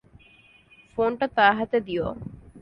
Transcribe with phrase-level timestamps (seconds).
[0.93, 2.07] ফোনটা তার হাতে দিও।